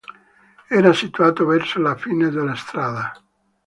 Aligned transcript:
Era 0.71 0.93
situato 0.93 1.45
verso 1.45 1.79
la 1.79 1.95
fine 1.95 2.31
della 2.31 2.55
strada. 2.55 3.13